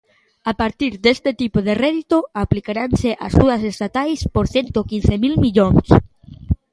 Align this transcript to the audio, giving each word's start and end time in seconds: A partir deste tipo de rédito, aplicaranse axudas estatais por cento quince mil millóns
A 0.51 0.53
partir 0.61 0.91
deste 1.05 1.31
tipo 1.41 1.59
de 1.67 1.73
rédito, 1.83 2.17
aplicaranse 2.43 3.09
axudas 3.27 3.61
estatais 3.73 4.19
por 4.35 4.45
cento 4.53 4.79
quince 4.91 5.15
mil 5.23 5.35
millóns 5.43 5.87